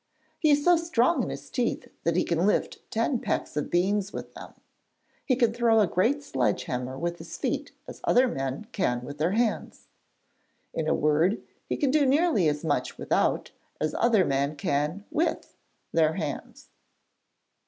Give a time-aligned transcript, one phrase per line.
[0.39, 4.11] He is so strong in his teeth that he can lift ten pecks of beans
[4.11, 4.55] with them;
[5.23, 9.19] he can throw a great sledge hammer with his feet as other men can with
[9.19, 9.89] their hands.
[10.73, 15.55] In a word, he can do nearly as much without, as other men can with,
[15.93, 16.69] their hands.'